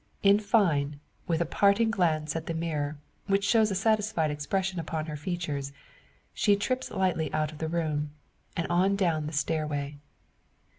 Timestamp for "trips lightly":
6.55-7.31